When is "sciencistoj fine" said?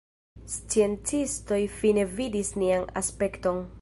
0.53-2.07